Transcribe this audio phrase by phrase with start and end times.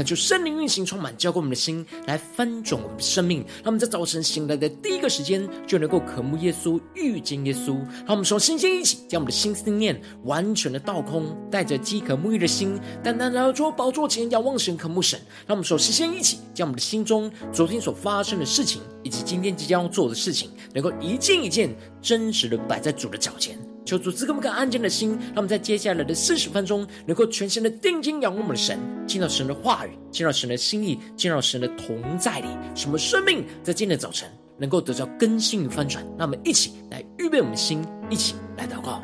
[0.00, 3.40] 恳求圣灵运行充满，浇灌我们的心，来翻转我们的生命。
[3.56, 7.74] 让我们在早晨醒来的第一个时间，就能够渴慕耶稣，遇见耶稣。
[8.06, 15.20] 让我们说，新鲜一起，将我们的心思念完全的倒空，带着饥渴沐浴的心，单单来到主宝座前，仰望神，渴慕神。
[15.46, 23.58] 让我们说，新鲜一起，将我们的心中昨天所发生的事情，以及今天即将要做的事情，能够一件一件真实的摆在主的脚前。
[23.84, 34.28] 求主赐给我们安静的心，让我们在接下来的四十分钟，能够全心的定睛仰望我们的神，进到神的话语，进到神的心意，进到神的同在里，什么生命在今天的早晨
[34.58, 36.04] 能够得到更新与翻转。
[36.16, 39.02] 那我们一起来预备我们的心，一起来祷告。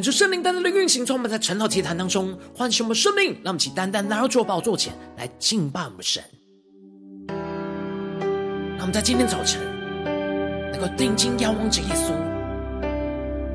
[0.00, 6.22] 恳求圣灵单单的运行，充满在晨祷祭坛当中唤醒我们生命，让我们起单单拿到主宝座前来敬拜我们神。
[7.28, 9.60] 让我们在今天早晨
[10.72, 12.14] 能够定睛仰望着耶稣，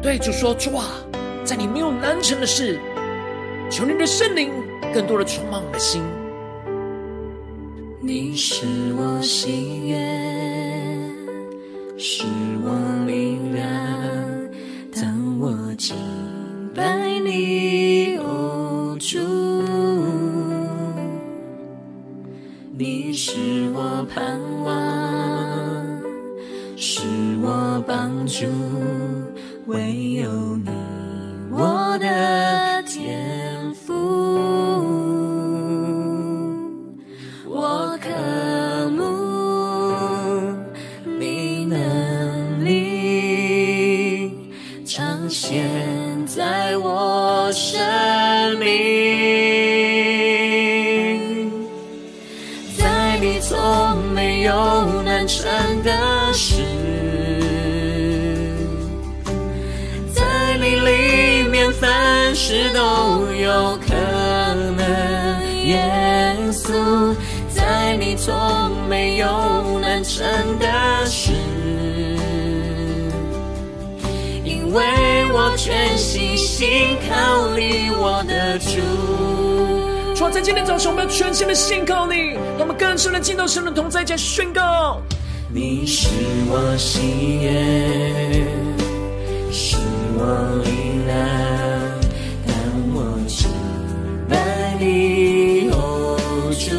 [0.04, 0.86] 对主说：“主啊，
[1.44, 2.80] 在你没有难成的事，
[3.72, 4.52] 求你的圣灵
[4.94, 6.04] 更多的充满我们的心。
[8.04, 9.85] 你是我喜
[83.26, 85.02] 见到神的同在前宣告。
[85.52, 86.10] 你是
[86.48, 88.46] 我喜悦，
[89.52, 89.78] 是
[90.14, 91.18] 我力量，
[92.46, 92.54] 当
[92.94, 93.50] 我敬
[94.30, 96.70] 拜你，哦主，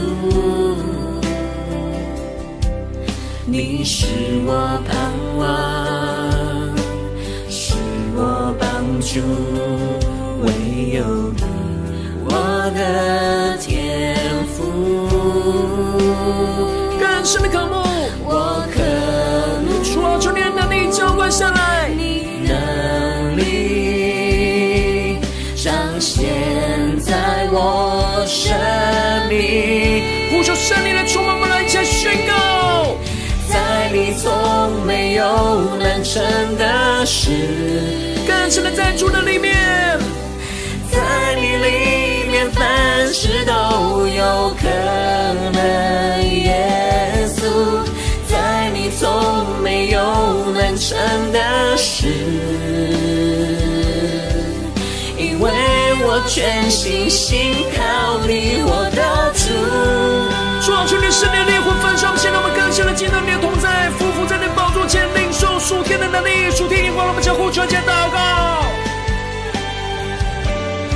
[3.44, 4.06] 你是
[4.46, 5.44] 我盼望，
[7.50, 7.74] 是
[8.14, 9.18] 我帮助，
[10.44, 11.02] 唯有
[11.32, 11.42] 你，
[12.24, 12.30] 我
[12.72, 13.45] 的。
[16.98, 17.74] 更深的渴慕，
[18.24, 18.80] 我渴
[19.62, 19.82] 慕。
[19.82, 21.88] 主啊，求你的能力浇灌下来，
[22.44, 25.18] 能力
[25.56, 28.54] 彰显在我生
[29.28, 32.34] 命，呼求圣灵的充满，我们来一起来宣告。
[33.48, 35.24] 在你从没有
[35.78, 36.22] 难成
[36.58, 37.30] 的事，
[38.26, 39.54] 更深的在主的里面，
[40.90, 40.98] 在
[41.36, 45.05] 你里面凡事都有可能，
[52.06, 52.12] 是，
[55.18, 55.50] 因为
[56.04, 59.44] 我全心心靠你，我的主。
[60.64, 68.64] 主啊，是你圣灵烈火焚烧，现在我们更新了，进到你的同在，夫妇在你宝座前领受属天的能力，属天眼光，我们相互传接祷告。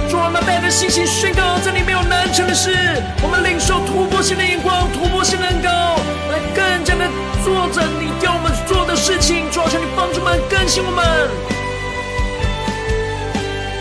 [0.09, 2.75] 主我们带着信心宣告，在你没有难成的事，
[3.23, 7.07] 我们领受突破性的眼光，突破性的恩，来更加的
[7.45, 9.30] 做着你要我们做的事情。
[10.51, 11.05] 更新我们，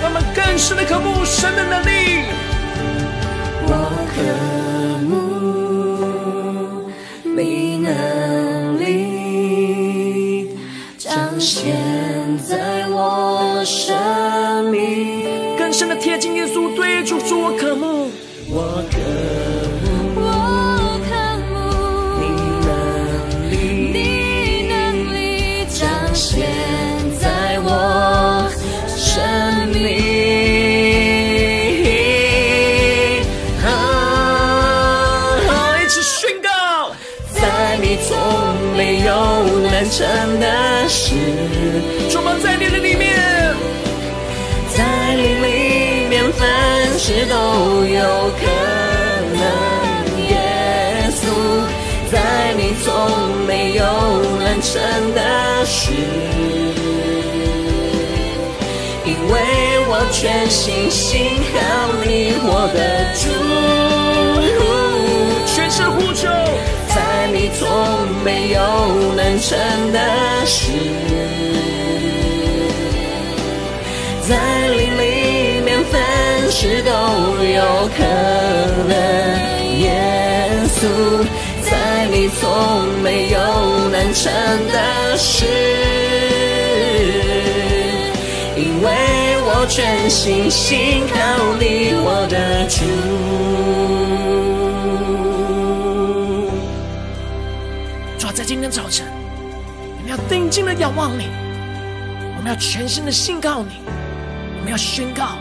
[0.02, 2.24] 让我们更深的渴慕神的能力。
[3.68, 3.74] 我
[4.14, 4.18] 渴
[5.06, 6.90] 慕
[7.24, 10.56] 你能力
[10.98, 11.76] 彰显
[12.38, 15.58] 在我生命。
[15.58, 18.10] 更深的贴近耶稣，对主说：“我渴慕，
[18.50, 18.84] 我
[47.10, 47.34] 事都
[47.86, 48.04] 有
[48.38, 48.46] 可
[49.34, 49.42] 能。
[50.30, 50.32] 耶
[51.10, 51.26] 稣，
[52.12, 52.14] 在
[52.56, 52.88] 你从
[53.48, 53.84] 没有
[54.38, 54.80] 难成
[55.16, 55.92] 的事，
[59.06, 59.34] 因为
[59.88, 61.58] 我全心信靠
[62.06, 62.78] 你，我的
[63.18, 63.26] 主。
[65.48, 66.28] 全身呼求，
[66.90, 67.68] 在你从
[68.24, 68.60] 没有
[69.16, 69.58] 难成
[69.92, 69.98] 的
[70.46, 70.62] 事。
[74.28, 74.38] 在
[74.78, 74.92] 你
[76.50, 76.92] 事都
[77.44, 78.04] 有可
[78.88, 78.94] 能。
[79.80, 80.88] 耶稣，
[81.62, 83.40] 在你从没有
[83.90, 84.32] 难成
[84.68, 85.46] 的事，
[88.58, 88.88] 因为
[89.46, 91.16] 我全心信靠
[91.60, 92.84] 你，我的主。
[98.18, 99.06] 主，在今天早晨，
[99.98, 101.28] 我们要定睛的仰望你，
[102.38, 103.82] 我们要全心的信靠你。
[104.58, 105.38] 我们要宣告，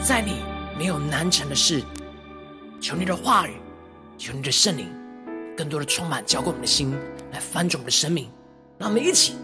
[0.00, 0.36] 在你
[0.82, 1.80] 没有难成的事。
[2.80, 3.52] 求你的话语，
[4.18, 4.88] 求你的圣灵，
[5.56, 6.92] 更多的充满，浇灌我们的心，
[7.30, 8.28] 来翻转我们的生命。
[8.78, 9.34] 让我们一起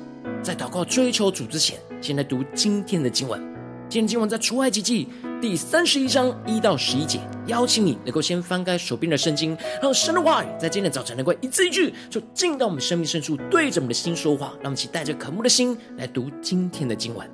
[0.43, 3.41] 在祷告追求主之前，先来读今天的经文。
[3.89, 5.07] 今天经文在出埃及记
[5.41, 7.21] 第三十一章一到十一节。
[7.47, 14.47] 邀请你能够先翻开手边的圣经，让神的话语在今天早晨能够一字一句，就进到我们生命深处，对着我们的心说话。
[14.55, 17.31] 让我们一起带着渴慕的心来读今天的经文。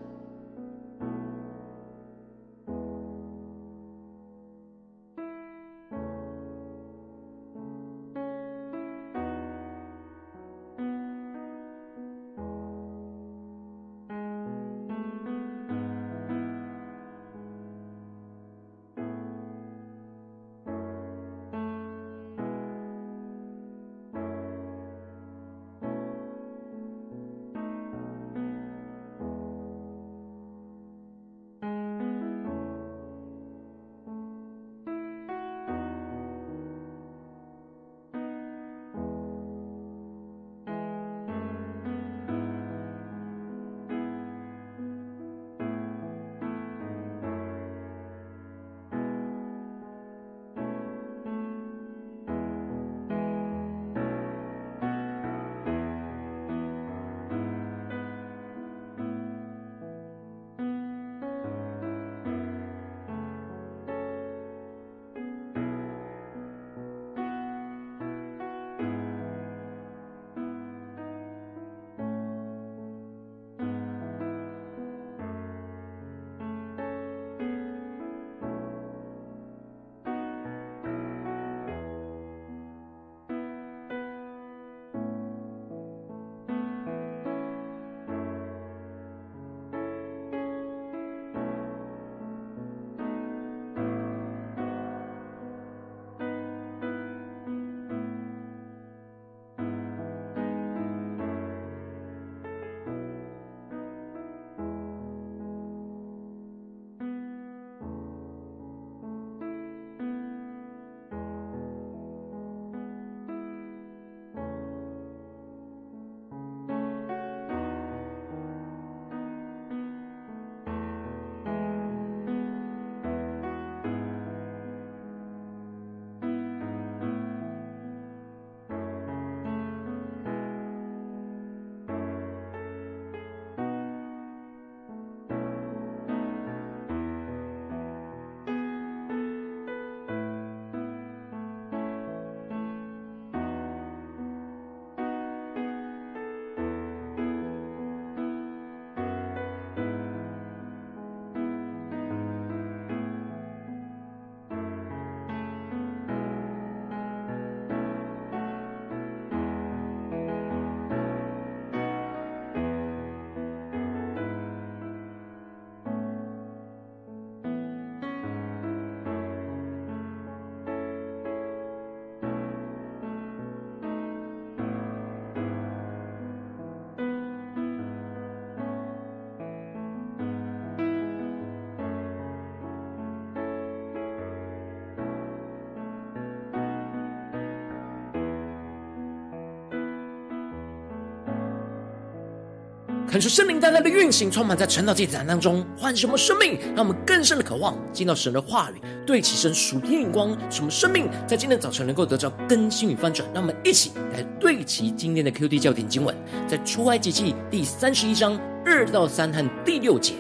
[193.15, 203.25] 看出圣灵带来的运行，充满在晨祷祭坛当中，唤醒我们生命，让我们更深的渴望见到神的话语，对齐神属天灵光，什么生命在今天早晨能够得到更新与翻转。
[203.33, 206.13] 让我们一起来对齐今天的 QD 教点经文，
[206.49, 210.15] 在出埃及记第三十一章二到三和第六节。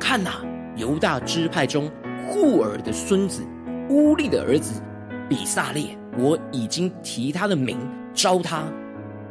[0.00, 0.30] 看呐，
[0.76, 1.90] 犹大支派中
[2.26, 3.42] 户珥的孙子
[3.90, 4.80] 乌利的儿子
[5.28, 7.76] 比撒列，我已经提他的名
[8.14, 8.62] 招他。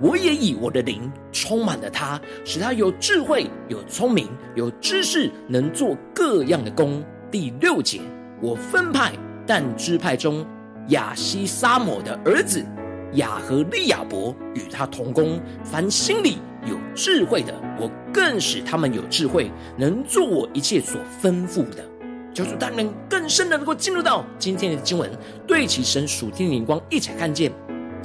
[0.01, 7.03] 我也以我的灵充满了他，使他有智慧、有聪明、有知识，能做各样的工。
[7.29, 7.99] 第六节，
[8.41, 9.11] 我分派
[9.45, 10.45] 但支派中
[10.87, 12.65] 亚西撒抹的儿子
[13.13, 15.39] 亚和利亚伯与他同工。
[15.63, 21.83] 凡心里有智慧的，我更使他们有智慧，能做我一切所吩咐的。
[22.33, 25.11] 求主大人更深的能够进入到今天的经文，
[25.45, 27.51] 对齐神属天的灵光，一起看见。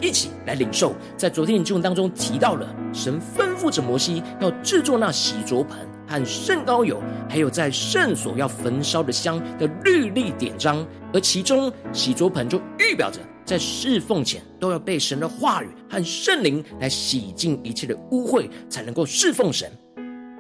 [0.00, 10.86] 一起来领受，在昨天的经文当中提到了，神吩咐着摩西要制作那洗濯盆和圣膏油，还有在圣所要焚烧的香的律例典章。
[11.12, 19.70] 而其中洗濯盆就预表着在侍奉前都要被神的话语和圣灵来洗净一切的污秽，才能够侍奉神。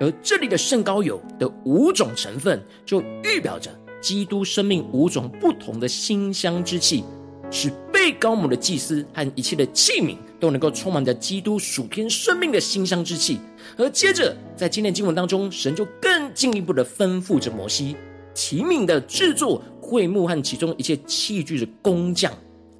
[0.00, 3.70] 而这里的圣膏油的五种成分，就预表着
[4.00, 7.04] 基督生命五种不同的馨香之气。
[7.50, 13.38] 使被高抹的祭司和一切的器皿都能够充满着基督属天生命的馨香之气。
[13.76, 17.96] 而接着，在今天经文当中，神就更进一步的吩咐着摩西，
[18.34, 22.32] 提名的制作会幕和其中一切器具的工匠。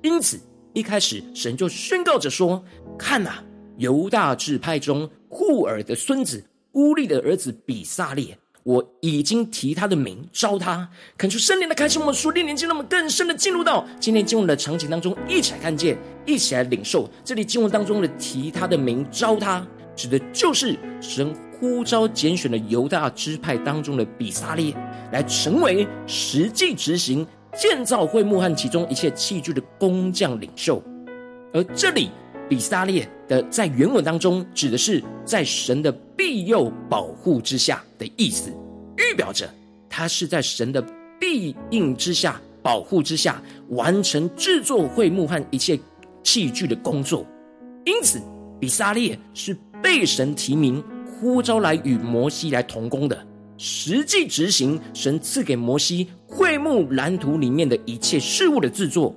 [0.02, 0.38] 因此，
[0.72, 2.62] 一开始神就宣告着说
[2.98, 3.42] ：“看呐，
[3.78, 17.08] 犹大支派中户珥的孙子乌利的儿子比撒列。”我已经提他的名召他，恳求圣灵的开启我们属灵眼睛，让我们更深的进入到今天经文的场景当中，一起来看见，一起来领受。
[17.22, 24.74] 这里经文当中的提他的名召他，指的就是神呼召拣选的犹大支派当中的比撒列，
[25.12, 30.82] 来成为实际执行建造会幕和其中一切器具的工匠领袖。
[31.52, 32.10] 而这里
[32.48, 38.50] 比撒列的在原文当中指的是在神的庇佑保护之下的意思，
[38.96, 39.48] 预表着
[39.88, 40.84] 他是在神的
[41.18, 45.78] 庇应之下、保护之下完成制作会幕和一切
[46.22, 47.26] 器具的工作。
[47.84, 48.20] 因此，
[48.60, 59.14] 比撒列是被神提名呼召来与摩西来同工的，实际执行神赐给摩西会幕蓝图里面的一切事物的制作。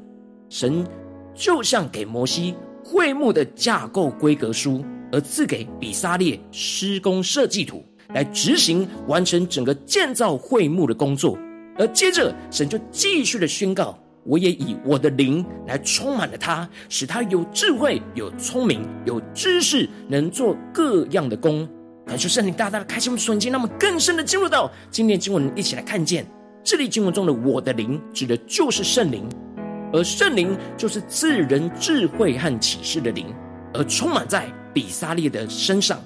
[0.50, 0.86] 神
[1.34, 2.56] 就像给摩西
[2.88, 4.84] 会幕的架构规格书。
[5.10, 11.40] 而赐给比撒列施工设计图，来执行完成整个建造会幕的工作。
[11.78, 21.66] 而接着，神就继续的宣告：“我也以我的灵来充满了他，使他有智慧、有聪明、有知识，能做各样的工。”
[22.06, 26.26] 感谢圣灵大大的开启我们的眼睛，让我们更深的进入到今天经文，一起来看见
[26.66, 29.24] 这里经文中的“我的灵”指的就是圣灵，
[29.92, 33.34] 而圣灵就是赐人智慧和启示的灵，
[33.74, 34.48] 而充满在。
[34.74, 36.00] 比撒列的身上，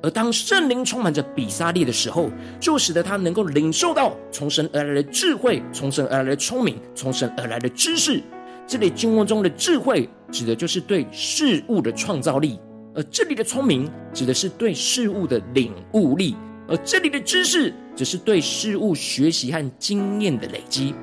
[0.00, 8.22] 而当圣灵充满着比撒列的时候，就使得他能够领受到从神而来的智慧，从神而来的聪明，从神而来的知识。
[8.64, 12.60] 这里经文中的智慧，指的就是对事物的创造力；
[12.94, 16.36] 而这里的聪明，指的是对事物的领悟力；
[16.68, 20.94] 而这里的知识，则是对事物学习和经验的累积。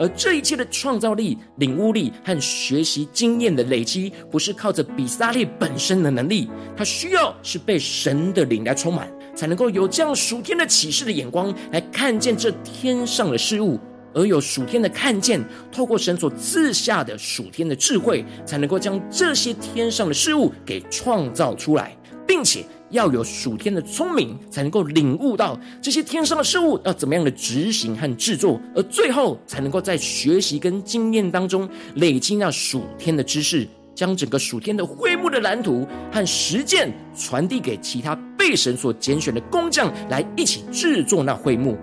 [0.00, 13.78] 而这一切的创造力、领悟力和学习经验的累积，不是靠着比撒列本身的能力，他需要是被神的灵来充满，才能够有这样属天的启示的眼光来看见这天上的事物，
[14.14, 21.94] 而有属天的看见，透过神所赐下的属天的智慧，才能够将这些天上的事物给创造出来，
[22.26, 22.64] 并且。
[22.90, 41.78] 要有属天的聪明，才能够领悟到这些天上的事物要怎么样的执行和制作，而最后才能够在学习跟经验当中累积那属天的知识，将整个属天的会幕的蓝图和实践传递给其他被神所拣选的工匠，来一起制作那会幕。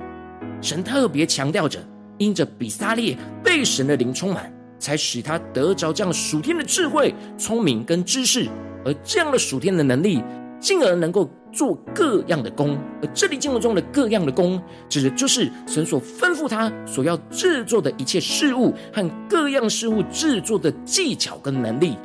[0.62, 1.80] 神特别强调着，
[2.18, 8.50] 因着比撒列被神的灵充满，才使他得着这样属天的智慧、聪明跟知识，
[8.84, 10.22] 而这样的属天的能力。
[10.60, 21.98] 进而能够做各样的工，而这里经文中的各样的工，指的就是神所吩咐他所要制作的一切事物和各样事物制作的技巧跟能力，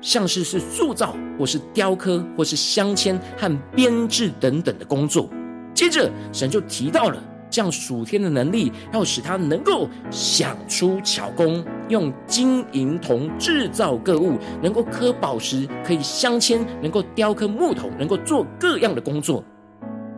[0.00, 5.28] 像是是塑造或是雕刻或是镶嵌和编制等等的工作。
[5.74, 7.22] 接着，神就提到了。
[7.48, 19.42] 这样属天的能力，要使他能够想出巧工，用金银铜制造各物，能够刻宝石，可以镶嵌，能够雕刻木头，能够做各样的工作。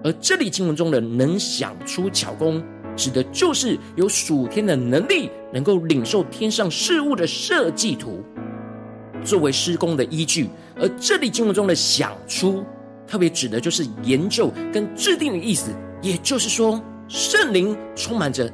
[0.02, 2.62] 而这里经文中的能想出巧工，
[2.96, 8.24] 指的就是有属天的能力，能够领受天上事物的设计图，
[9.24, 10.48] 作为施工的依据。
[10.80, 12.64] 而这里经文中的想出，
[13.06, 15.72] 特别指的就是研究跟制定的意思。
[16.00, 18.50] 也就是说，圣灵充满着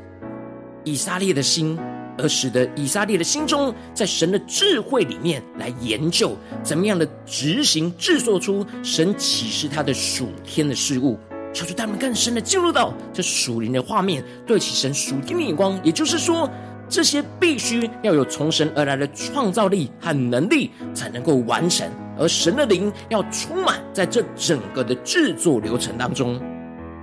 [0.84, 1.76] 以撒列的心，
[2.16, 11.18] 而使得以撒列的心中，在神的智慧里面来研究，怎么样的执行制作出神启示他的属天的事物。
[11.52, 15.78] 求主他们更深的进入到这属灵的画面，对其神属天的眼光。
[15.82, 16.49] 也就是说，
[16.88, 21.88] 这些必须要有从神而来的创造力和能力，才能够完成。
[22.16, 26.40] 而神的灵要充满在这整个的制作流程当中。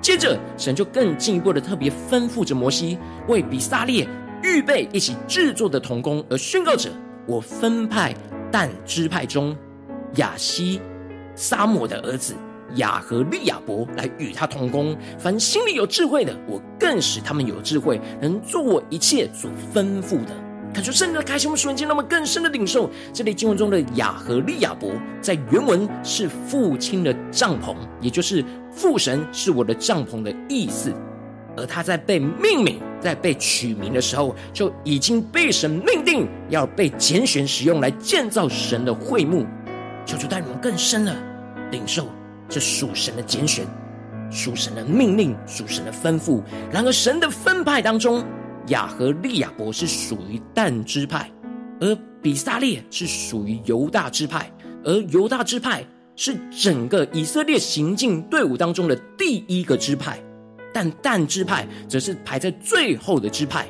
[0.01, 4.08] 接着，神就更进一步的特别吩咐着摩西，为比撒列
[4.43, 6.89] 预备一起制作的同工，而宣告着：
[7.27, 8.13] 我分派
[8.51, 9.55] 但支派中
[10.15, 10.81] 亚希
[11.36, 12.36] 撒抹的儿子。
[12.75, 20.32] 雅和利亚伯来与他同工，凡心里有智慧的，我更使他们有智慧，能做我一切所吩咐的。
[20.73, 30.93] 看出圣灵的开启，我们瞬间让我们更深的领受这里经文中的雅和利亚伯，在原文是父亲的帐篷，也就是父神是我的帐篷的意思。
[31.57, 39.45] 而他在被命名、在被取名的时候，就已经被神命定要被拣选使用来建造神的会幕。
[40.05, 41.13] 求主带你们更深的
[41.71, 42.07] 领受。
[42.47, 43.65] 这属神的拣选，
[44.29, 46.41] 属神的命令，属神的吩咐。
[46.71, 48.23] 然而，神的分派当中，
[48.67, 51.30] 亚和利亚伯是属于但支派，
[51.80, 54.52] 而比撒列是属于犹大支派，
[54.84, 60.19] 而犹大支派是整个以色列行进队伍当中的第一个支派，
[60.74, 63.67] 但但支派则是排在最后的支派。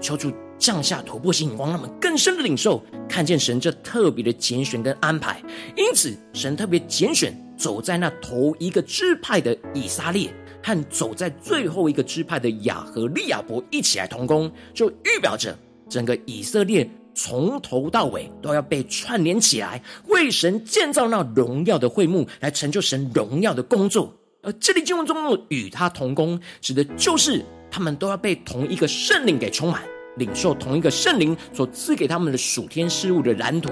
[0.00, 5.42] 求主降下突破性眼光，让我们更深的领受，看见神这特别的拣选跟安排。
[5.76, 7.32] 因此，神特别拣选。
[7.54, 24.14] 走在那头一个支派的以撒列，和走在最后一个支派的雅和利亚伯一起来同工，就预表着整个以色列从头到尾都要被串联起来，为神建造那荣耀的会幕，来成就神荣耀的工作。
[24.42, 29.82] 而这里经文中的与他同工，指的就是他们都要被同一个圣灵给充满。
[30.16, 33.70] 领受同一个圣灵所赐给他们的属天事物的蓝图，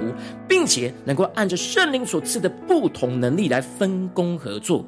[0.48, 4.82] 并且能够按着圣灵所赐的不同能力来分工合作。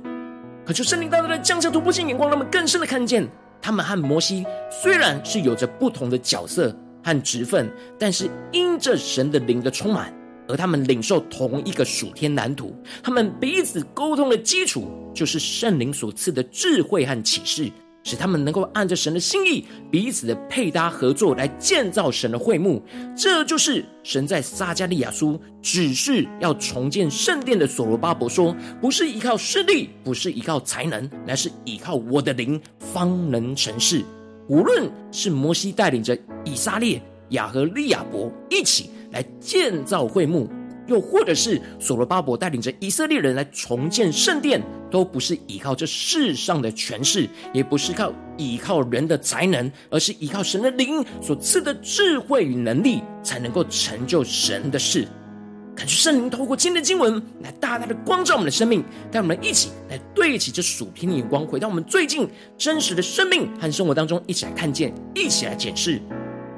[0.64, 3.28] 可是圣灵大大的降下突破性眼光，让我们更深的看见，
[3.60, 10.14] 他们和摩西虽然是有着不同的角色和职分，但是因着神的灵的充满，
[10.48, 12.74] 而他们领受同一个属天蓝图。
[13.02, 17.70] 他们彼此沟通的基础，就是圣灵所赐的智慧和启示。
[18.04, 22.82] 使他们能够按着神的心意，彼此的配搭合作，来建造神的会幕。
[23.16, 34.04] 这就是神在撒迦利亚书指示要重建圣殿的所罗巴伯说：“不是依靠势力，不是依靠才能，乃是依靠我的灵，方能成事。”
[34.48, 40.50] 无论是摩西带领着以撒列、亚和利亚伯一起来建造会幕。
[40.86, 55.06] 又或者是所罗巴伯带领着以色列人来重建圣殿，都不是依靠这世上的权势，也不是靠依靠人的才能，而是依靠神的灵所赐的智慧与能力，才能够成就神的事。
[55.74, 65.98] 感谢圣灵透过今天的经文来大大的光照我们的生命，带我们一起来对齐这属天的眼光，回到我们最近真实的生命和生活当中，一起来看见，一起来检视。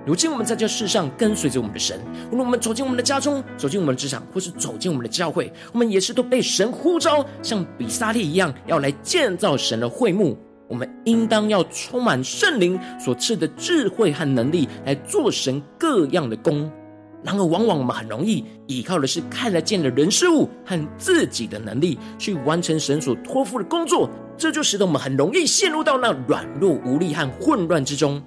[0.07, 1.99] 如今我们在这世上跟随着我们的神，
[2.31, 10.39] 无论我们走进我们的家中，走进我们的职场，或是走进我们的教会，我们也是都被神呼召，像比撒列一样，要来建造神的会幕。
[10.69, 16.71] 我们应当要充满圣灵所赐的智慧和能力，来做神各样的工。
[17.23, 28.23] 然而，往往我们很容易依靠的是看得见的人事物和自己的能力，去完成神所托付的工作，这就使得我们很容易陷入到那软弱无力和混乱之中。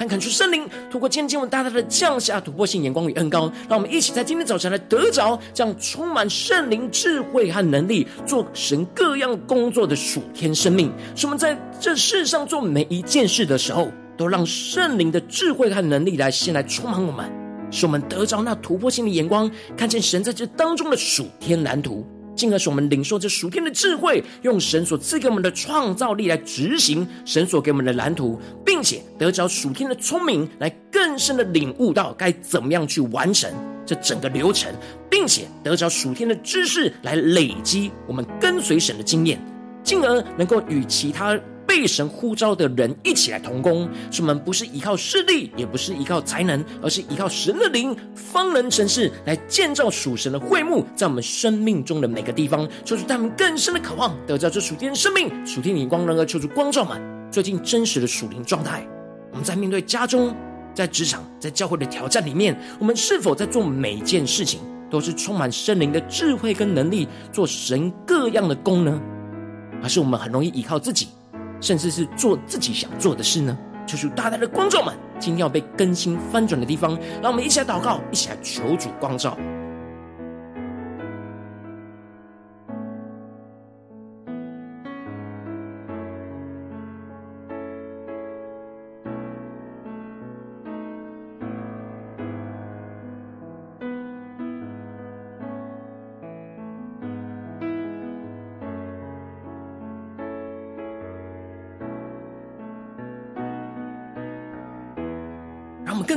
[0.00, 10.90] 但恳求圣灵，透过今天经文大大的降下突破性眼光与恩膏，让我们一起在今天早晨来得着这样充满圣灵智慧和能力，做神各样工作的属天生命。
[11.14, 17.30] 使我们在这世上做每一件事的时候，都让圣灵的智慧和能力来先来充满我们，
[17.70, 22.06] 使我们得着那突破性的眼光，看见神在这当中的属天蓝图。
[22.34, 33.50] 进而使我们领受这属天的智慧，用神所赐给我们的创造力来执行神所给我们的蓝图，并且得着属天的聪明，来更深的领悟到该怎么样去完成
[33.84, 34.72] 这整个流程，
[35.10, 39.38] 并且得着属天的知识来累积我们跟随神的经验，
[39.82, 41.38] 进而能够与其他
[41.70, 58.84] 被神呼召的人一起来同工，使我们不是依靠势力，也不是依靠才能，而是依靠神的灵，方能成事，来建造属神的会幕，在我们生命中的每个地方，求主他们更深的渴望得到这属天的生命、属天灵光，能够求主光照满最近真实的属灵状态。
[59.30, 60.34] 我们在面对家中、
[60.74, 64.58] 在职场、在教会的挑战里面，我们是否在做每件事情，
[64.90, 69.00] 都是充满圣灵的智慧跟能力，做神各样的工呢？
[69.80, 71.06] 还是我们很容易依靠自己，
[71.60, 73.56] 甚至是做自己想做的事呢？
[73.86, 79.36] 求主大大的光照们，今天要被更新翻转的地方，让我们一起来祷告，一起来求主光照。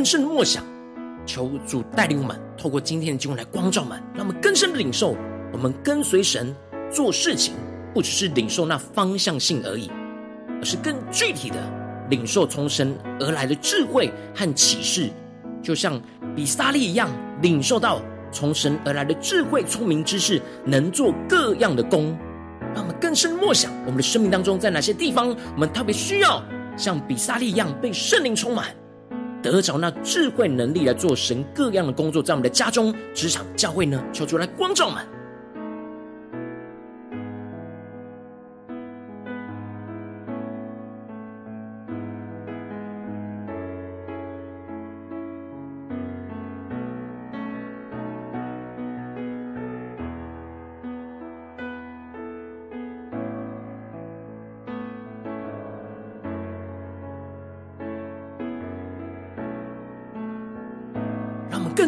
[0.03, 0.61] 更深的默想，
[1.25, 5.15] 求主带领我们，透过今天的经文来光照们，让我们更深的领受。
[5.53, 6.53] 我们跟随神
[6.91, 7.53] 做事情，
[7.93, 9.89] 不只是领受那方向性而已，
[10.59, 11.55] 而是更具体的
[12.09, 15.09] 领受从神而来的智慧和启示，
[15.61, 15.97] 就像
[16.35, 17.09] 比撒利一样，
[17.41, 22.13] 领受到从神而来的智慧、聪明知识，能做各样的工。
[22.75, 26.43] 让我们更深默想，我们的生命当中，在哪些地方，我们特别需要
[26.75, 28.65] 像比撒利一样被圣灵充满。
[29.43, 35.05] 得着那智慧能力来做神各样的工作，在我们的家中、职场、教会呢，求主来光照们。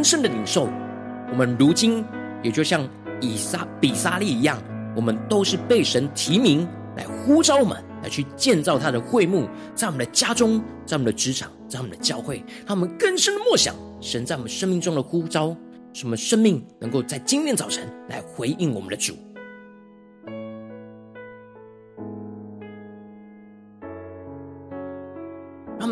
[0.05, 0.69] 圣的领受，
[1.31, 2.05] 我们如今
[2.43, 2.87] 也就像
[3.19, 4.61] 以撒、比撒利一样，
[4.95, 15.57] 我们都是被神提名来呼召我们，来去建造他的会幕，在我们的家中，在我们的职场，在我们的教会，他们更深的默想神在我们生命中的呼召，
[15.91, 19.15] 什么生命能够在今天早晨来回应我们的主。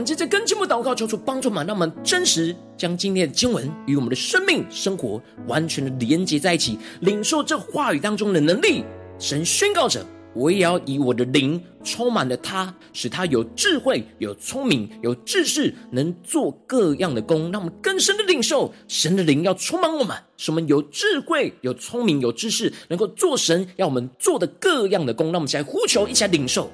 [0.03, 8.83] 们接着跟进步祷告，求主帮助们，让我们真实将今天的经文与我们的生命生活完全的连接在一起，领受这话语当中的能力。
[9.17, 25.27] 神宣告着：“我也要以我的灵充满了他，使他有智慧、有聪明、有知识，能做各样的工。”让我们更深的领受神的灵要充满我们，使我们有智慧、有聪明、有知识，能够做神要我们做的各样的工。
[25.27, 26.69] 让我们一起来呼求，一起来领受。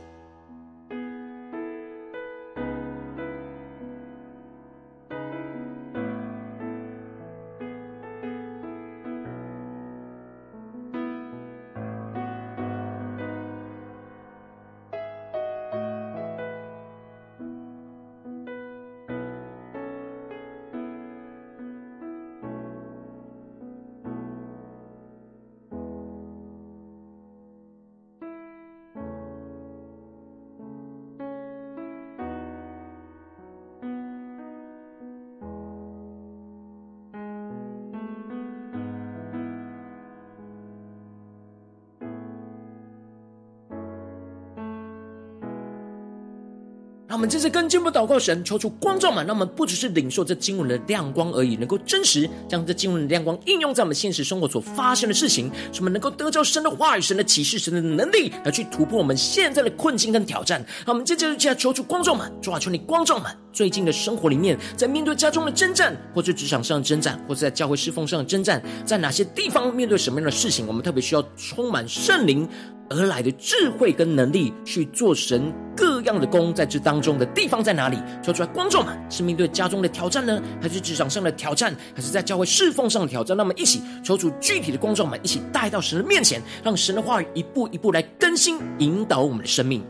[47.30, 60.60] 们这次跟进步祷告神，求出光照满，让我们不只是领受这经文的亮光而已，能够真实将这经文的亮光应用在我们现实生活所发生的事情，使我们能够得着神的话语、神的启示、神的能力，来去突破我们现在的困境跟挑战。
[60.88, 72.50] 让我们接着就要求出光照满，主啊，求你光照满最近的生活里面，在面对家中的征战，或者职场上的征战，或者在教会侍奉上的征战，在哪些地方面对什么样的事情，我们特别需要充满圣灵
[72.90, 77.96] 而来的智慧跟能力去做神各这样的工，在这当中的地方在哪里？
[78.24, 83.38] 求出来，观众们是面对家中的挑战呢，还是职场上的挑战，还是在教会侍奉上的挑战？
[83.38, 89.84] 那么一起求出具体的观众们，一起带到神的面前，让神的话语一步一步来更新引导我们的生命。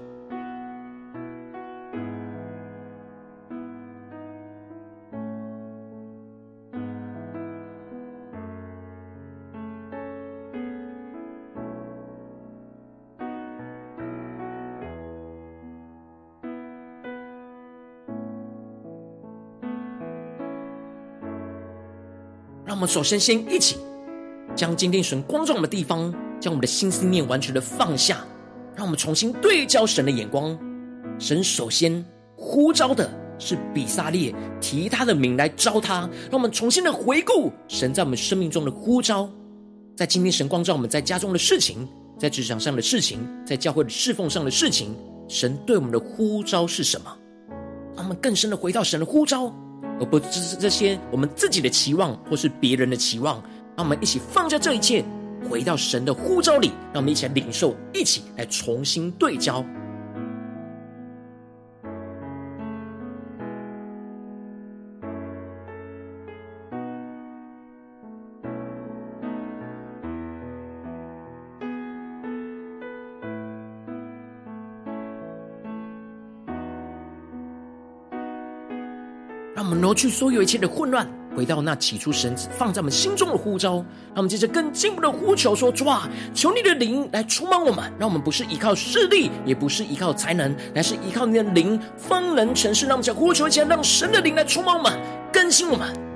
[22.79, 23.75] 我们首先先一起
[24.55, 28.25] 将今天神光照我们的地方，将我们的心思念完全的放下，
[28.73, 30.57] 让我们重新对焦神的眼光，
[31.19, 32.05] 神首先
[32.37, 36.09] 呼召的是比撒列，提他的名来召他。
[36.31, 39.29] 让我们重新的回顾神在我们生命中的呼召，
[39.97, 41.85] 在今天神光照我们在家中的事情，
[42.17, 44.95] 在职场上的事情，在教会的侍奉上的事情，
[45.27, 47.13] 神对我们的呼召是什么？
[47.97, 49.53] 让我们更深的回到神的呼召，
[49.99, 53.41] 而不只是这些我们自己的期望或是别人的期望。
[53.75, 55.05] 让我们一起放下这一切，
[55.49, 59.63] 回到神的呼召里，让我们一起来领受，一起来重新对焦。
[79.59, 81.05] 让我们挪去所有一切的混乱。
[81.35, 92.85] 回到那起初神放在我们心中的呼召，让我们接着更进一步的呼求说：主啊，求你的灵来充满我们，让我们不是依靠势力，也不是依靠才能，乃是依靠你的灵方能成事。
[92.85, 94.97] 让我们将呼求一下，让神的灵来充满我们，
[95.29, 96.08] 更新我们。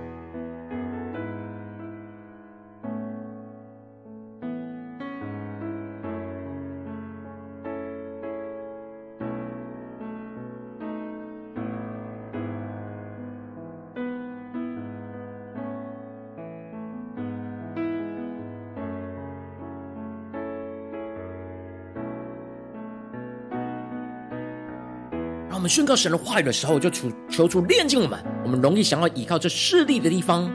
[25.73, 28.23] 宣告神的话语的时候，就求求主炼净我们。
[28.43, 30.47] 我们容易想要依靠这势力的地方，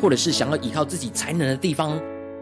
[0.00, 1.90] 或者是想要依靠自己才能的地方，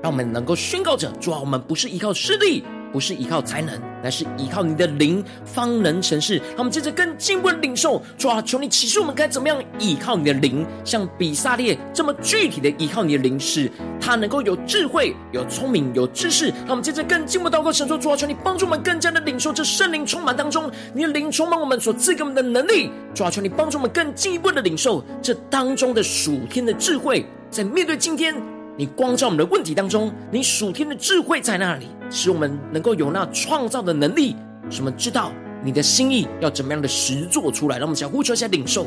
[0.03, 2.65] 让我们能够宣告着：主啊，我们不是依靠势力。
[2.93, 6.37] 不是依靠才能，乃是依靠你的灵方能成事。
[6.37, 13.71] 让我们接着更进一步的领受，主啊，求你启示我们该怎么样依靠你的灵，像比撒列这么具体的依靠你的灵，使
[14.01, 16.49] 他能够有智慧、有聪明、有知识。
[16.49, 22.91] 让我们接着更进一步祷告，神说：主啊，求你帮助我们更加的领受这圣灵充满当中，你的灵充满我们所赐给我们的能力。
[23.15, 28.56] 主啊，求你帮助我们更进一步的领受这当中的属天的智慧，在面对今天。
[28.79, 34.37] 你光照我们的问题当中，你属天的智慧在那里，使我们能够有那创造的能力，
[34.69, 35.33] 使我们知道
[35.65, 37.79] 你的心意要怎么样的实做出来。
[37.79, 38.87] 让我们小呼求一下领受。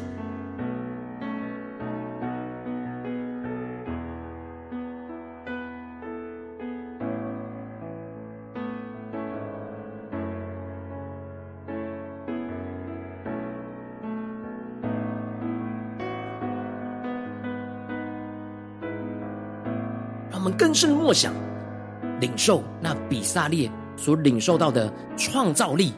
[20.60, 21.34] 更深的默想，
[22.20, 25.94] 领受那比撒列所领受到的创造力，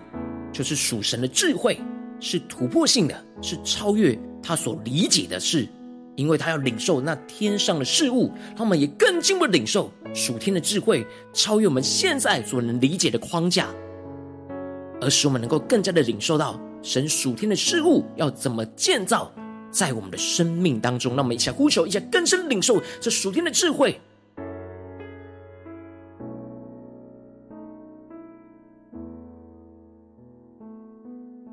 [0.53, 1.81] 就是属神的智慧，
[2.19, 5.67] 是突破性的，是超越他所理解的事，
[6.15, 13.67] 因为他要领受那天上的事物，他们也更进一步领受属天的智慧，超越我们现在所能理解的框架，
[15.01, 19.31] 而使我们能够更加的领受到神属天的事物要怎么建造
[19.71, 21.15] 在我们的生命当中。
[21.15, 23.99] 让我们一起呼求，一起更深领受这属天的智慧。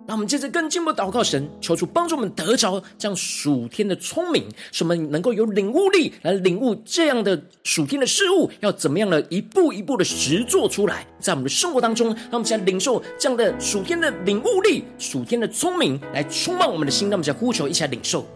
[0.08, 4.42] 那我们接着更进一步祷告神，求主帮助我们得着这样属天的聪明，
[4.72, 17.10] 使我们能够有领悟力来领悟这样的属天的事物，要怎么样的一步一步的实做出来，在我们的生活当中，让我们现在领受这样的属天的领悟力、属天的聪明，来充满我们的心。
[17.10, 18.26] 让我们在呼求，一起来领受。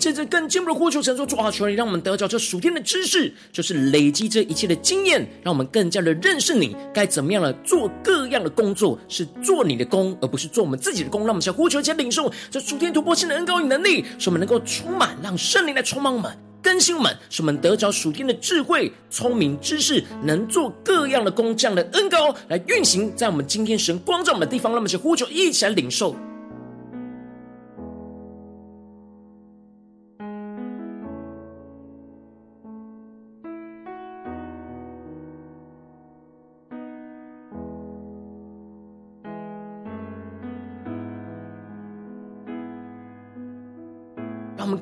[0.00, 11.20] 我们接着更进一步的呼求神说：主啊，求你让我们得着这属天的知识，就是累积这一切的经验，让我们更加的认识你，该怎么样的做各样的工作，是做你的工，而不是做我们自己的工。
[11.20, 24.72] 让我们先呼求，先领受这属天突破性的恩膏与能力，使我们能够充满，让圣灵来充满我们，更新我们，使我们得着属天的智慧、聪明、知识，能做各样的工，这样的恩膏来运行在我们今天神光照我们的地方。
[24.72, 26.16] 让我们先呼求，一起来领受。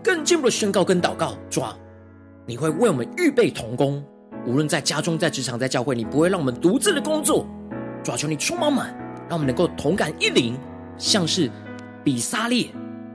[0.09, 1.77] 更进一步的宣告跟祷告，主啊，
[2.47, 4.03] 你会为我们预备同工，
[4.47, 7.47] 无论在家中、在职场、在教会，你不会让我们独自的工作。
[8.03, 8.87] 主啊，求你充满满，
[9.29, 10.57] 让我们能够同感一灵，
[10.97, 11.51] 像是
[12.03, 12.68] 比撒列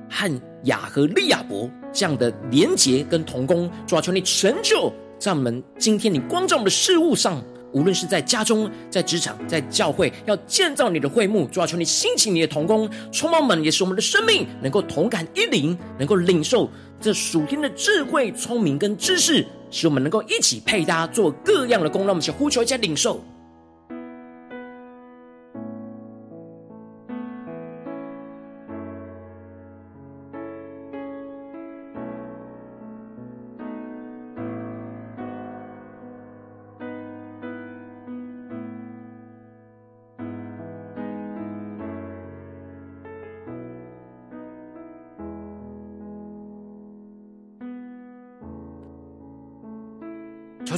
[0.08, 3.68] 和雅和利亚伯这样的连结跟同工。
[3.88, 16.70] 主啊，求你成就在我们今天你光照我们的事物上，无论是在家中、在职场、在教会，要建造你的会幕，主要求你兴起你的同工，充满们，也是我们的生命能够同感一灵，能够领受
[17.02, 22.02] 这属天的智慧、聪明跟知识，使我们能够一起配搭做各样的工。
[22.02, 23.24] 让我们去呼求一下领受。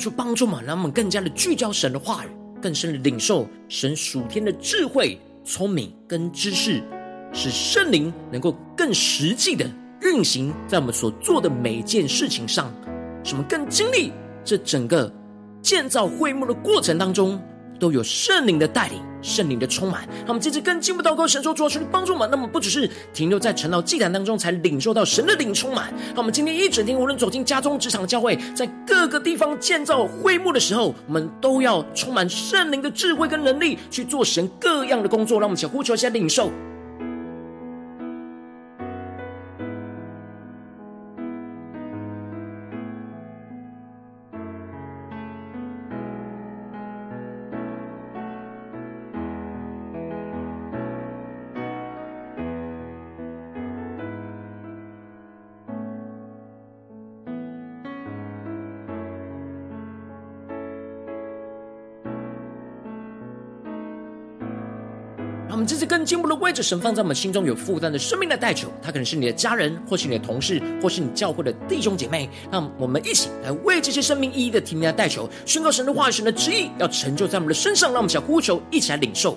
[0.05, 2.29] 就帮助嘛，让我们更加的聚焦神的话语，
[2.61, 6.83] 更深的领受神属天的智慧、聪明跟知识，
[7.33, 9.67] 使圣灵能够更实际的
[10.03, 12.71] 运行在我们所做的每件事情上，
[13.23, 14.11] 使我们更经历
[14.43, 15.11] 这整个
[15.59, 17.41] 建造会幕的过程当中。
[17.79, 20.07] 都有圣灵的带领，圣灵的充满。
[20.21, 22.29] 那我们接着更进一步祷告，神说主啊，求你帮助我们。
[22.31, 25.93] 那么不只是停留在陈老祭坛当中，才领受到神的灵充满。
[26.13, 35.39] 那我们今天一整天，无论走进家中、职场、教会，在各个地方建造会幕的时候，我们都要充满圣灵的智慧跟能力，去做神各样的工作。
[35.39, 36.51] 让我们且呼求一下领受。
[66.05, 72.29] 更进步的位置神放在我们心中有负担的生命的代求，他可能是你的家人，或是你的同事，或是你教会的弟兄姐妹。
[72.51, 77.91] 那我们一起来为这些生命意义的提名来代求，宣告神的话语、神的旨意要成就在我们的身上。
[77.91, 79.35] 让我们想呼求，一起来领受。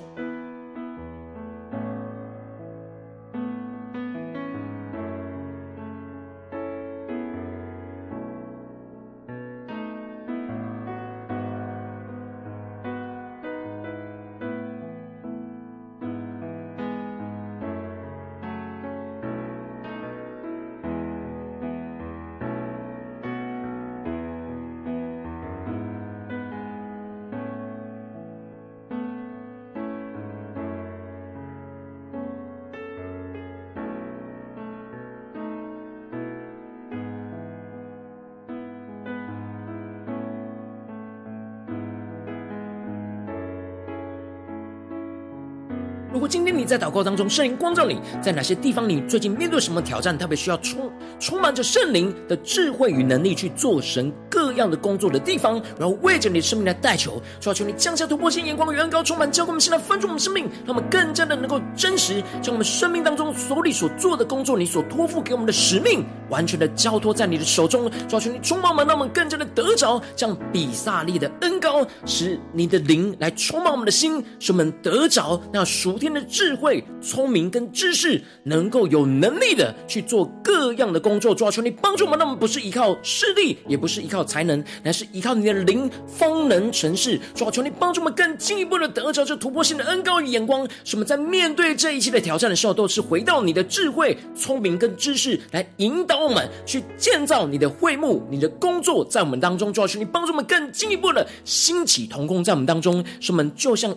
[46.19, 81.35] 如果今天你在祷告当中，圣灵光照你，在哪些地方你最近面对什么挑战，特别需要充充满着圣灵的智慧与能力去做神各样的工作的地方，然后为着你的生命来代求，求求你降下突破性眼光与恩膏，充满教灌我们，现在分足我们生命，让我们更加的能够真实将我们生命当中所里所做的工作，你所托付给我们的使命，完全的交托在你的手中，求求你充满我们，让我们更加的得着将比撒利的恩膏，使你的灵来充满我们的心，使我们得着那属天的智慧、聪明跟知识，能够有能力的去做各样的工作。
[81.35, 87.21] 主啊，求你帮助我们，那么不是依靠势力，也不是依靠才能，乃是依靠你的灵方能成事。
[87.35, 99.73] 主啊，求你帮助我们更进一步的得着这突破性的恩膏与眼光，使我们在面对这一切的挑战的时候，都是回到你的智慧、聪明跟知识来引导我们去建造你的会幕、你的工作在我们当中。
[99.73, 103.95] 主啊，求你帮助我们更进一步的兴起同工在我们当中，使我们就像。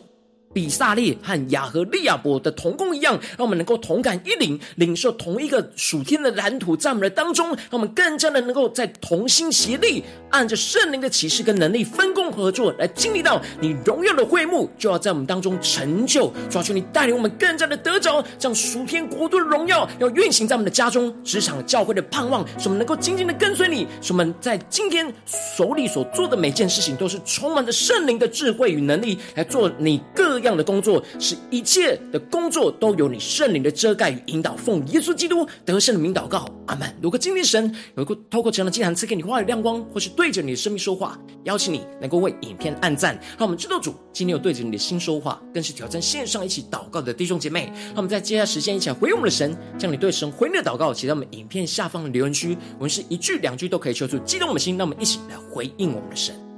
[0.53, 16.31] 比撒利和雅和利亚伯的同工一样，让我们能够同感一领，领受同一个属天的蓝图在我们的当中，让我们更加的能够在同心协力，按着圣灵的启示跟能力分工合作，来经历到你荣耀的会幕就要在我们当中成就。
[16.49, 25.11] 抓住你带领我们更加的得着，将属天国度的荣耀要运行在我们的家中、职场、教会的盼望，使我们能够紧紧的跟随你，使我们在今天
[25.55, 30.40] 手里所做的每件事情都是充满着圣灵的智慧与能力来做你各。
[30.41, 34.55] 一样的工作，使一切的工作都有你圣灵的遮盖与引导。
[34.55, 36.93] 奉耶稣基督得胜的名祷告，阿门。
[37.01, 47.71] 如果今天神有一个透过这样的经坛赐给你话语亮光，或是对着你的生命说话，邀请你能够为影片按赞，让我们知道主今天有对着你的心说话，更是挑战线上一起祷告的弟兄姐妹。
[47.87, 54.77] 让我们在接下来时间一起来回应我们的神，将你对神回应的祷告写在我们影片下方的留言区，我们是一句两句都可以求助激动我们的心。
[54.77, 56.50] 让我们一起来回应我们的神。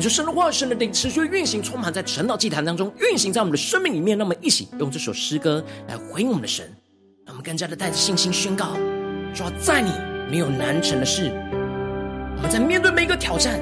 [0.00, 4.16] 感受神的话语、神的灵持续运行，充满在晨祷祭坛当中，运行在我们的生命里面。
[4.16, 6.64] 那么一起用这首诗歌来回应我们的神，
[7.26, 8.78] 让我们更加的带着信心宣告：
[9.34, 9.92] 说在你
[10.30, 11.30] 没有难成的事。
[12.34, 13.60] 我们在面对每一个挑战，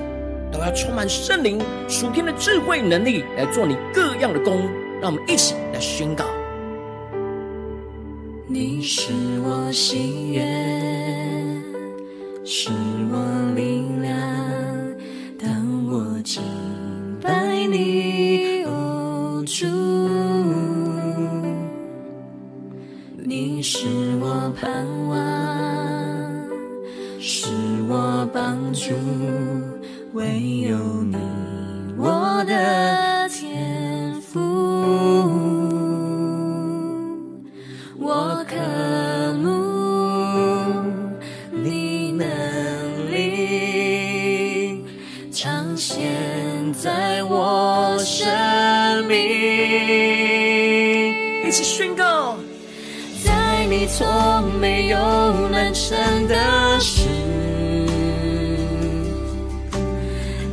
[0.52, 4.60] 都要充满圣灵属天的智慧能力来做你各样的工。
[5.02, 6.24] 让我们一起来宣告：
[8.46, 9.10] 你是
[9.42, 11.64] 我心愿，
[12.44, 12.70] 是
[13.10, 14.67] 我力量。
[16.28, 16.42] 敬
[17.22, 19.64] 拜你，哦主，
[23.16, 23.86] 你是
[24.20, 25.16] 我盼望，
[27.18, 27.48] 是
[27.88, 28.92] 我帮助，
[30.12, 31.16] 唯有你，
[31.96, 33.07] 我的
[53.98, 54.06] 从
[54.60, 54.96] 没有
[55.48, 57.00] 难成的事，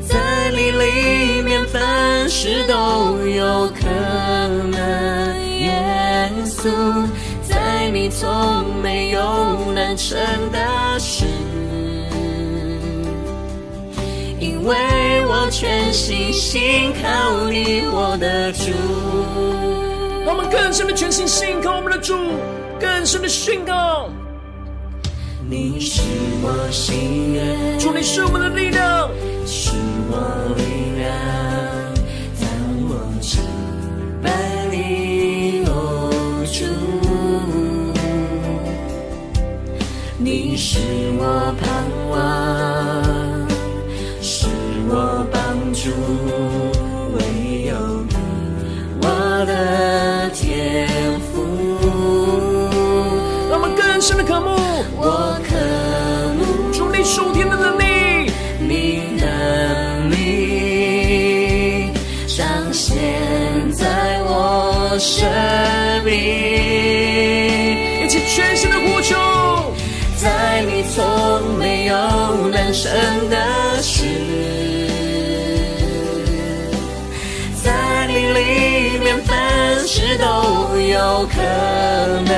[0.02, 2.74] 在你里面凡事都
[3.24, 3.86] 有可
[4.72, 5.40] 能。
[5.60, 6.72] 耶稣，
[7.48, 10.18] 在你从没有难成
[10.52, 11.26] 的事。
[14.40, 14.76] 因为
[15.28, 18.72] 我全心信靠你，我的主。
[20.28, 21.65] 我们更深的全心信靠，
[23.16, 24.10] 更深的宣告：
[25.48, 26.02] 你是
[26.42, 29.10] 我心愿，主，你是我们的力量，
[29.46, 29.72] 是
[30.10, 30.18] 我
[30.58, 30.64] 力
[31.00, 31.08] 量。
[32.42, 32.46] 当
[32.90, 32.92] 我
[33.22, 33.40] 敬
[34.22, 34.30] 拜
[34.70, 36.12] 你，哦
[36.52, 36.66] 主，
[40.18, 40.80] 你是
[41.18, 42.16] 我盼望。
[45.76, 45.90] 主，
[46.26, 46.32] 唯
[54.42, 55.56] 我渴
[56.38, 57.84] 慕主你属天的能力，
[58.60, 61.92] 你能力
[62.28, 62.96] 彰显
[63.72, 65.28] 在我生
[66.04, 66.14] 命，
[68.04, 69.16] 一起全心的呼求，
[70.18, 71.96] 在你从没有
[72.50, 72.92] 难成
[73.30, 73.36] 的
[73.82, 74.06] 事。
[78.08, 79.34] 里面凡
[79.86, 80.26] 事都
[80.80, 81.36] 有可
[82.26, 82.34] 能，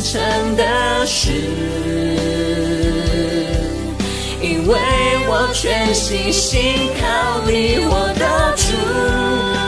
[0.00, 1.32] 成的事，
[4.40, 4.78] 因为
[5.26, 8.72] 我全心信靠你，我的主。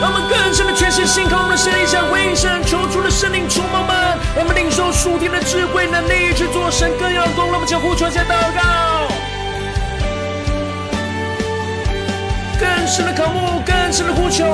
[0.00, 7.46] 让我们更深的全心信靠我们的神，一下回应神，求主的圣灵充满们，让我们领受属天的智慧能力，去做神各样的工。
[7.46, 9.08] 让我们将呼求下祷告。
[12.60, 14.44] 更深的渴慕，更深的呼求，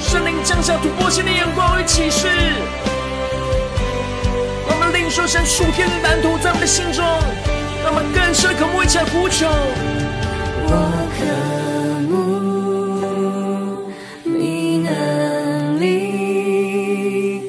[0.00, 2.28] 圣灵降下突破性的眼光与启示，
[4.96, 7.04] 领受神属天的蓝图在我们的心中，
[7.84, 9.46] 让我们更深的渴慕，一起来呼求。
[10.68, 10.72] 我
[11.12, 11.22] 渴
[12.08, 13.92] 慕
[14.24, 17.42] 你能力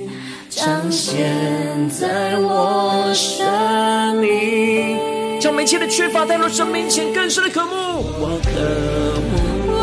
[0.50, 5.00] 彰显在我生命。
[5.39, 7.72] 将每一切的缺乏带到神面前，更深的渴慕。
[8.20, 8.50] 我渴
[9.32, 9.38] 慕，
[9.72, 9.78] 我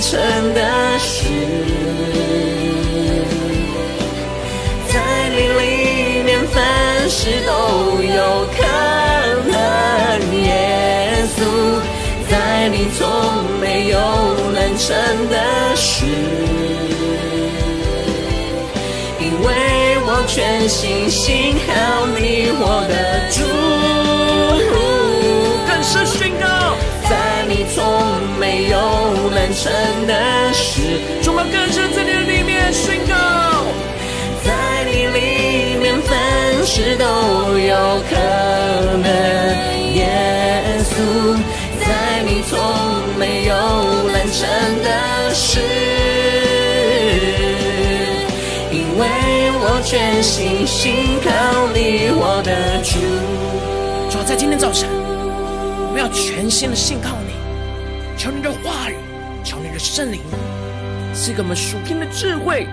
[0.00, 0.18] 成
[0.54, 1.26] 的事。
[4.88, 4.94] 在
[5.30, 7.50] 你里面凡事都
[8.02, 8.58] 有可
[9.50, 9.58] 能，
[10.42, 10.48] 耶
[11.36, 11.38] 稣，
[12.28, 12.32] 在
[12.68, 13.00] 你从
[13.60, 13.98] 没有
[14.52, 14.88] 难成
[15.28, 15.36] 的
[15.76, 16.06] 事，
[19.20, 19.48] 因为
[20.06, 22.92] 我全心信靠你，我的
[23.30, 23.38] 主。
[25.66, 26.46] 更深宣告，
[29.54, 29.72] 成
[30.06, 30.80] 的事，
[31.22, 33.14] 主啊，更深在你的里面宣告，
[34.44, 36.18] 在你里面凡。
[36.62, 37.04] 事都
[37.58, 37.74] 有
[38.08, 38.14] 可
[39.02, 39.08] 能，
[39.94, 40.06] 耶
[40.84, 40.94] 稣，
[41.80, 42.58] 在你从
[43.18, 43.54] 没有
[44.12, 44.46] 难成
[44.84, 45.58] 的事，
[48.70, 49.02] 因为
[49.58, 51.28] 我全心信靠
[51.74, 52.52] 你，我的
[52.84, 53.00] 主。
[54.10, 54.88] 主要在今天早晨，
[55.88, 57.16] 我们要全心的信靠
[59.92, 60.20] 圣灵
[61.12, 62.64] 赐给我们属天的智慧、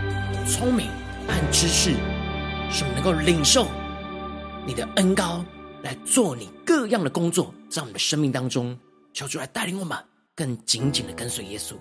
[0.48, 0.88] 聪明。
[1.28, 1.96] 和知识，
[2.72, 3.68] 使我们能够领受
[4.68, 5.44] 你的恩高，
[5.82, 8.78] 来做你各样的工作，在我们的生命当中，
[9.14, 9.98] 求主来带领我们
[10.36, 11.74] 更紧紧的跟随耶稣。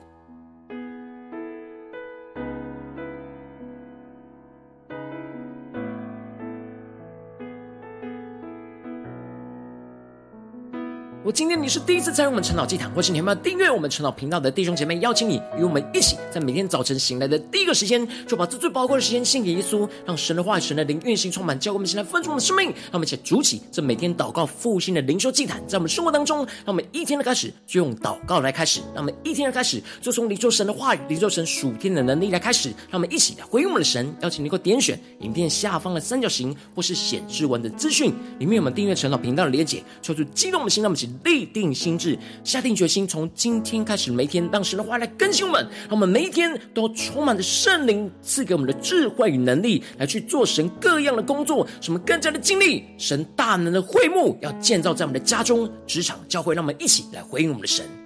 [11.26, 22.66] 我今天你是第一次参与我们晨祷祭坛，或是你有没有订阅我们晨祷频道的弟兄姐妹，邀请你与我们一起，在每天早晨醒来的第一个时间，就把这最宝贵的时间献给耶稣，让神的话语、神的灵运行充满，教我们现在丰盛的生命。
[22.66, 34.14] 让我们一起筑起这每天祷告复兴的灵修祭坛，在我们生活当中，让我们一天的开始就用祷告来开始，让我们一天的开始就从领受神的话语、领受神属天的能力来开始，让我们一起来回应我们的神。
[34.20, 41.96] 邀请你能够点选影片下方的三角形或是显示文的资讯，里面有我们订阅晨祷频道的连结，求主激动的心，让我们一起立定心。
[41.96, 58.05] 智下定决心，从今天开始，每一天让神的话来更新我们，让我们每一天都充满着圣灵赐给我们的智慧与能力，来去做神各样的工作，什么更加的经历神大能的会幕，要建造在我们的家中、职场、教会，让我们一起来回应我们的神。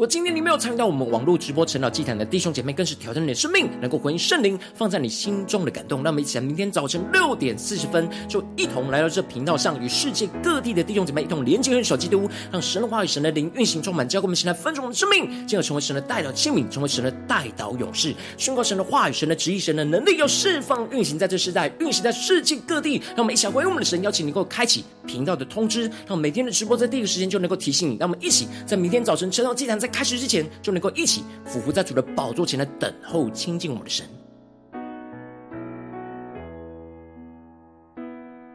[0.00, 6.02] 如果今天你没有参与到我们网络直播晨祷祭坛的弟兄姐妹，更是挑战你的生命，能够回应圣灵放在你心中的感动。
[6.02, 23.02] 让我们一起来，明天早晨六点四十分，就一同来到这频道上，与世界各地的弟兄姐妹一同连接、联手基督，让神的话语、神的灵运行充满，教给我们现在分盛我们的生命，进而成为神的代表器皿，成为神的代祷勇士，宣告神的话语、神的旨意、神的能力，要释放运行在这世代，运行在世界各地。
[23.08, 27.98] 让我们一起来回应我们的神，邀请你能够开启频道的通知，让我们每天的直播在第一个时间就能够提醒你。
[28.00, 34.06] 让我们一起在明天早晨晨祷祭坛在开始之前，就能够一起俯伏在主的宝座前来等候亲近我们的神。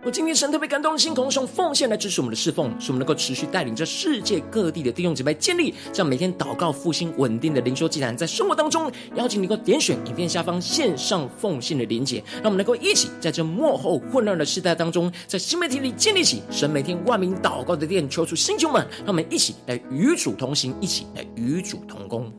[0.06, 22.32] 我今天神特别感动的心，同时用奉献来支持我们的侍奉，使我们能够持续带领着世界各地的弟兄姐妹建立这样每天祷告复兴稳定的灵修祭坛，在生活当中邀请你能够点选影片下方线上奉献的连结，让我们能够一起在这幕后混乱的时代当中，在新媒体里建立起神每天万名祷告的殿，求出星球们，让我们一起来与主同行，一起来与主同工。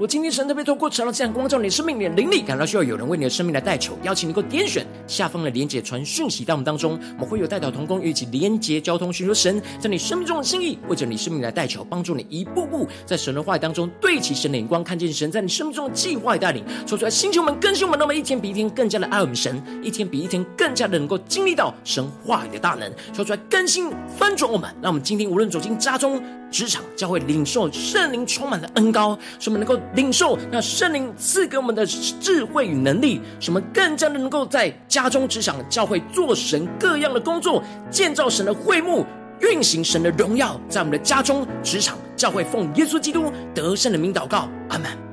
[0.00, 29.78] 我今天神特别透过晨祷祭坛光照你的生命，你的灵力感到需要有人为你的生命来代求，邀请你能够点选下方的连结传讯息到我们当中，我们会有代表同工一起连结交通，寻求神在你生命中的心意，为着你生命来代求，帮助你一步步在神的话语当中对齐神的眼光，看见神在你生命中的计划与带领，说出来，星球们更新我们，那么一天比一天更加的爱我们神，一天比一天更加的能够经历到神话语的大能，说出来更新翻转我们，让我们今天无论走进家中、职场、教会，领受圣灵充满的恩膏，使我们能够。
[29.94, 39.04] 领受那圣灵赐给我们的智慧与能力，使我们更加的能够在家中、职场、教会做神各样的工作，建造神的会幕，
[39.40, 45.09] 运行神的荣耀，在我们的家中、职场、教会，奉耶稣基督得胜的名祷告，阿门。